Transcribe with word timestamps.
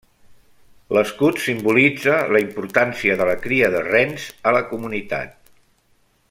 L'escut 0.97 1.41
simbolitza 1.47 2.15
la 2.37 2.41
importància 2.45 3.19
de 3.21 3.29
la 3.31 3.37
cria 3.45 3.69
de 3.77 3.85
rens 3.91 4.27
a 4.49 4.55
la 4.59 4.65
comunitat. 4.73 5.39